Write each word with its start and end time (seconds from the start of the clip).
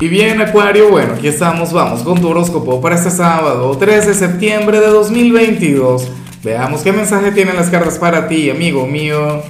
Y 0.00 0.08
bien, 0.08 0.40
Acuario, 0.40 0.88
bueno, 0.88 1.12
aquí 1.12 1.28
estamos, 1.28 1.74
vamos 1.74 2.02
con 2.02 2.18
tu 2.18 2.30
horóscopo 2.30 2.80
para 2.80 2.94
este 2.94 3.10
sábado, 3.10 3.76
13 3.76 4.08
de 4.08 4.14
septiembre 4.14 4.80
de 4.80 4.86
2022. 4.86 6.10
Veamos 6.42 6.80
qué 6.80 6.90
mensaje 6.90 7.32
tienen 7.32 7.54
las 7.54 7.68
cartas 7.68 7.98
para 7.98 8.26
ti, 8.26 8.48
amigo 8.48 8.86
mío. 8.86 9.42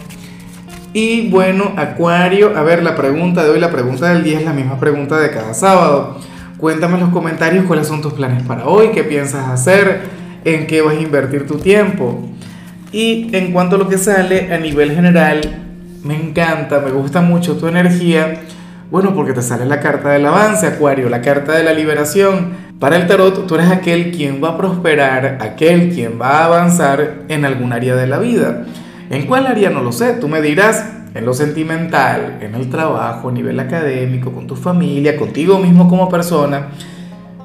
Y 0.92 1.28
bueno, 1.28 1.72
Acuario, 1.76 2.58
a 2.58 2.64
ver, 2.64 2.82
la 2.82 2.96
pregunta 2.96 3.44
de 3.44 3.50
hoy, 3.50 3.60
la 3.60 3.70
pregunta 3.70 4.12
del 4.12 4.24
día 4.24 4.40
es 4.40 4.44
la 4.44 4.52
misma 4.52 4.80
pregunta 4.80 5.20
de 5.20 5.30
cada 5.30 5.54
sábado. 5.54 6.18
Cuéntame 6.56 6.94
en 6.94 7.02
los 7.02 7.10
comentarios 7.10 7.64
cuáles 7.66 7.86
son 7.86 8.02
tus 8.02 8.14
planes 8.14 8.42
para 8.42 8.66
hoy, 8.66 8.88
qué 8.92 9.04
piensas 9.04 9.48
hacer, 9.50 10.00
en 10.44 10.66
qué 10.66 10.82
vas 10.82 10.96
a 10.96 11.00
invertir 11.00 11.46
tu 11.46 11.58
tiempo. 11.58 12.28
Y 12.90 13.28
en 13.36 13.52
cuanto 13.52 13.76
a 13.76 13.78
lo 13.78 13.88
que 13.88 13.98
sale 13.98 14.52
a 14.52 14.58
nivel 14.58 14.96
general, 14.96 15.42
me 16.02 16.16
encanta, 16.16 16.80
me 16.80 16.90
gusta 16.90 17.20
mucho 17.20 17.56
tu 17.56 17.68
energía 17.68 18.40
bueno, 18.90 19.14
porque 19.14 19.32
te 19.32 19.42
sale 19.42 19.66
la 19.66 19.78
carta 19.78 20.10
del 20.10 20.26
avance, 20.26 20.66
Acuario, 20.66 21.08
la 21.08 21.22
carta 21.22 21.52
de 21.52 21.62
la 21.62 21.72
liberación. 21.72 22.70
Para 22.80 22.96
el 22.96 23.06
tarot, 23.06 23.46
tú 23.46 23.54
eres 23.54 23.70
aquel 23.70 24.10
quien 24.10 24.42
va 24.42 24.50
a 24.50 24.56
prosperar, 24.56 25.38
aquel 25.40 25.90
quien 25.90 26.20
va 26.20 26.38
a 26.38 26.44
avanzar 26.46 27.22
en 27.28 27.44
algún 27.44 27.72
área 27.72 27.94
de 27.94 28.08
la 28.08 28.18
vida. 28.18 28.64
¿En 29.08 29.26
cuál 29.26 29.46
área? 29.46 29.70
No 29.70 29.82
lo 29.82 29.92
sé, 29.92 30.14
tú 30.14 30.26
me 30.26 30.42
dirás, 30.42 30.84
en 31.14 31.24
lo 31.24 31.34
sentimental, 31.34 32.38
en 32.40 32.56
el 32.56 32.68
trabajo, 32.68 33.28
a 33.28 33.32
nivel 33.32 33.60
académico, 33.60 34.32
con 34.32 34.48
tu 34.48 34.56
familia, 34.56 35.16
contigo 35.16 35.58
mismo 35.58 35.88
como 35.88 36.08
persona. 36.08 36.68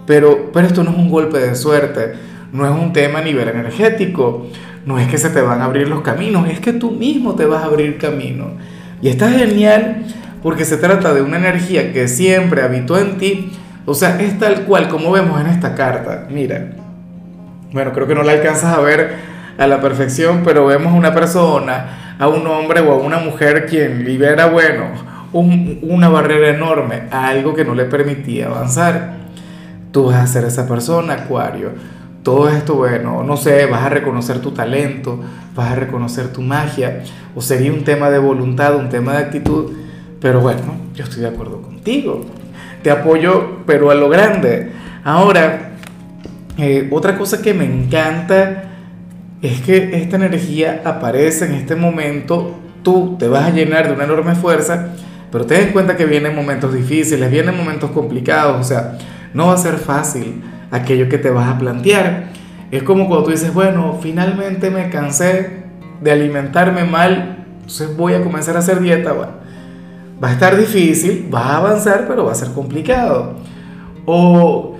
Pero, 0.07 0.49
pero 0.51 0.65
esto 0.65 0.83
no 0.83 0.91
es 0.91 0.97
un 0.97 1.09
golpe 1.09 1.37
de 1.37 1.53
suerte, 1.53 2.13
no 2.53 2.65
es 2.65 2.71
un 2.71 2.91
tema 2.91 3.19
a 3.19 3.23
nivel 3.23 3.49
energético, 3.49 4.47
no 4.85 4.97
es 4.97 5.07
que 5.07 5.19
se 5.19 5.29
te 5.29 5.41
van 5.41 5.61
a 5.61 5.65
abrir 5.65 5.87
los 5.89 6.01
caminos, 6.01 6.49
es 6.49 6.59
que 6.59 6.73
tú 6.73 6.89
mismo 6.89 7.35
te 7.35 7.45
vas 7.45 7.61
a 7.61 7.67
abrir 7.67 7.99
camino. 7.99 8.51
Y 9.01 9.09
está 9.09 9.29
genial 9.29 10.05
porque 10.45 10.63
se 10.63 10.77
trata 10.77 11.11
de 11.15 11.23
una 11.23 11.37
energía 11.37 11.91
que 11.91 12.07
siempre 12.07 12.61
habitó 12.61 12.99
en 12.99 13.17
ti, 13.17 13.51
o 13.87 13.95
sea, 13.95 14.21
es 14.21 14.37
tal 14.37 14.65
cual 14.65 14.89
como 14.89 15.11
vemos 15.11 15.41
en 15.41 15.47
esta 15.47 15.73
carta. 15.73 16.27
Mira, 16.29 16.67
bueno, 17.71 17.91
creo 17.93 18.05
que 18.05 18.13
no 18.13 18.21
la 18.21 18.33
alcanzas 18.33 18.77
a 18.77 18.79
ver 18.79 19.15
a 19.57 19.65
la 19.65 19.81
perfección, 19.81 20.43
pero 20.45 20.67
vemos 20.67 20.93
a 20.93 20.97
una 20.97 21.15
persona, 21.15 22.15
a 22.19 22.27
un 22.27 22.45
hombre 22.45 22.81
o 22.81 22.91
a 22.91 22.97
una 22.97 23.17
mujer 23.17 23.65
quien 23.65 24.05
libera, 24.05 24.45
bueno, 24.45 24.83
una 25.33 26.09
barrera 26.09 26.49
enorme 26.49 27.05
a 27.09 27.29
algo 27.29 27.55
que 27.55 27.65
no 27.65 27.73
le 27.73 27.85
permitía 27.85 28.45
avanzar. 28.45 29.15
Tú 29.91 30.11
vas 30.11 30.17
a 30.17 30.27
ser 30.27 30.43
esa 30.43 30.67
persona, 30.67 31.13
Acuario. 31.13 31.71
Todo 32.21 32.49
esto, 32.49 32.75
bueno, 32.75 33.23
no 33.23 33.35
sé, 33.35 33.65
vas 33.65 33.81
a 33.81 33.89
reconocer 33.89 34.41
tu 34.41 34.51
talento, 34.51 35.19
vas 35.55 35.71
a 35.71 35.75
reconocer 35.75 36.31
tu 36.31 36.43
magia, 36.43 37.01
o 37.33 37.41
sería 37.41 37.73
un 37.73 37.83
tema 37.83 38.11
de 38.11 38.19
voluntad, 38.19 38.75
un 38.75 38.89
tema 38.89 39.13
de 39.13 39.17
actitud 39.17 39.85
pero 40.25 40.41
bueno, 40.41 40.61
yo 40.95 41.03
estoy 41.03 41.21
de 41.21 41.27
acuerdo 41.27 41.61
contigo. 41.61 42.25
Te 42.81 42.89
apoyo, 42.89 43.63
pero 43.67 43.91
a 43.91 43.93
lo 43.93 44.09
grande. 44.09 44.71
Ahora, 45.03 45.73
eh, 46.57 46.89
otra 46.91 47.15
cosa 47.15 47.43
que 47.43 47.53
me 47.53 47.63
encanta 47.63 48.71
es 49.43 49.61
que 49.61 49.95
esta 50.01 50.15
energía 50.15 50.81
aparece 50.83 51.45
en 51.45 51.51
este 51.51 51.75
momento. 51.75 52.59
Tú 52.81 53.17
te 53.19 53.27
vas 53.27 53.43
a 53.43 53.51
llenar 53.51 53.85
de 53.87 53.93
una 53.93 54.05
enorme 54.05 54.33
fuerza, 54.33 54.95
pero 55.31 55.45
ten 55.45 55.67
en 55.67 55.73
cuenta 55.73 55.95
que 55.95 56.05
vienen 56.07 56.35
momentos 56.35 56.73
difíciles, 56.73 57.29
vienen 57.29 57.55
momentos 57.55 57.91
complicados. 57.91 58.59
O 58.59 58.63
sea, 58.63 58.97
no 59.35 59.45
va 59.49 59.53
a 59.53 59.57
ser 59.57 59.75
fácil 59.75 60.41
aquello 60.71 61.07
que 61.07 61.19
te 61.19 61.29
vas 61.29 61.49
a 61.49 61.59
plantear. 61.59 62.29
Es 62.71 62.81
como 62.81 63.07
cuando 63.07 63.25
tú 63.25 63.29
dices, 63.29 63.53
bueno, 63.53 63.99
finalmente 64.01 64.71
me 64.71 64.89
cansé 64.89 65.65
de 66.01 66.11
alimentarme 66.11 66.83
mal, 66.83 67.45
entonces 67.57 67.95
voy 67.95 68.15
a 68.15 68.23
comenzar 68.23 68.55
a 68.55 68.59
hacer 68.59 68.79
dieta. 68.79 69.13
Bueno, 69.13 69.45
va 70.23 70.29
a 70.29 70.33
estar 70.33 70.57
difícil, 70.57 71.29
va 71.33 71.47
a 71.47 71.57
avanzar, 71.57 72.05
pero 72.07 72.25
va 72.25 72.31
a 72.31 72.35
ser 72.35 72.49
complicado. 72.53 73.35
O 74.05 74.75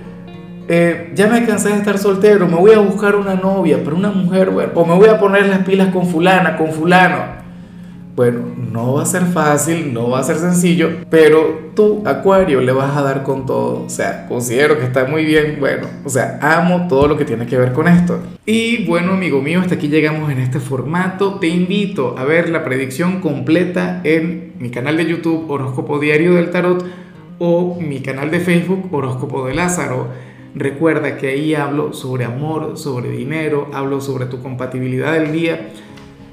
eh, 0.68 1.12
ya 1.14 1.28
me 1.28 1.44
cansé 1.44 1.68
de 1.68 1.76
estar 1.76 1.98
soltero, 1.98 2.46
me 2.48 2.56
voy 2.56 2.72
a 2.72 2.78
buscar 2.78 3.14
una 3.14 3.34
novia, 3.34 3.80
pero 3.84 3.96
una 3.96 4.10
mujer, 4.10 4.50
bueno, 4.50 4.72
o 4.74 4.84
me 4.84 4.94
voy 4.94 5.08
a 5.08 5.18
poner 5.18 5.46
las 5.46 5.60
pilas 5.60 5.92
con 5.92 6.06
fulana, 6.06 6.56
con 6.56 6.72
fulano. 6.72 7.35
Bueno, 8.16 8.46
no 8.72 8.94
va 8.94 9.02
a 9.02 9.06
ser 9.06 9.26
fácil, 9.26 9.92
no 9.92 10.08
va 10.08 10.20
a 10.20 10.22
ser 10.22 10.36
sencillo, 10.36 10.88
pero 11.10 11.72
tú, 11.74 12.02
Acuario, 12.06 12.62
le 12.62 12.72
vas 12.72 12.96
a 12.96 13.02
dar 13.02 13.22
con 13.22 13.44
todo. 13.44 13.84
O 13.84 13.90
sea, 13.90 14.26
considero 14.26 14.78
que 14.78 14.86
está 14.86 15.04
muy 15.04 15.26
bien. 15.26 15.58
Bueno, 15.60 15.86
o 16.02 16.08
sea, 16.08 16.38
amo 16.40 16.86
todo 16.88 17.08
lo 17.08 17.18
que 17.18 17.26
tiene 17.26 17.44
que 17.44 17.58
ver 17.58 17.74
con 17.74 17.88
esto. 17.88 18.18
Y 18.46 18.86
bueno, 18.86 19.12
amigo 19.12 19.42
mío, 19.42 19.60
hasta 19.60 19.74
aquí 19.74 19.88
llegamos 19.88 20.32
en 20.32 20.38
este 20.38 20.60
formato. 20.60 21.34
Te 21.34 21.48
invito 21.48 22.16
a 22.16 22.24
ver 22.24 22.48
la 22.48 22.64
predicción 22.64 23.20
completa 23.20 24.00
en 24.02 24.54
mi 24.58 24.70
canal 24.70 24.96
de 24.96 25.04
YouTube 25.04 25.50
Horóscopo 25.50 25.98
Diario 25.98 26.36
del 26.36 26.50
Tarot 26.50 26.86
o 27.38 27.78
mi 27.78 28.00
canal 28.00 28.30
de 28.30 28.40
Facebook 28.40 28.88
Horóscopo 28.92 29.46
de 29.46 29.54
Lázaro. 29.54 30.08
Recuerda 30.54 31.18
que 31.18 31.28
ahí 31.28 31.54
hablo 31.54 31.92
sobre 31.92 32.24
amor, 32.24 32.78
sobre 32.78 33.10
dinero, 33.10 33.68
hablo 33.74 34.00
sobre 34.00 34.24
tu 34.24 34.40
compatibilidad 34.40 35.12
del 35.12 35.32
día 35.32 35.68